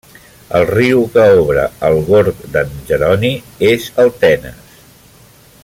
El 0.59 0.63
riu 0.69 1.03
que 1.15 1.25
obre 1.41 1.65
el 1.89 1.99
Gorg 2.07 2.41
d'en 2.55 2.73
Jeroni 2.89 3.33
és 3.73 3.87
el 4.05 4.11
Tenes. 4.25 4.77